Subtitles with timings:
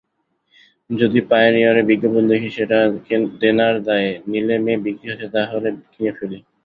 [0.89, 2.77] যদি পায়োনিয়রে বিজ্ঞাপন দেখি সেটা
[3.41, 6.37] দেনার দায়ে নিলেমে বিক্রি হচ্ছে তা হলে কিনে ফেলি।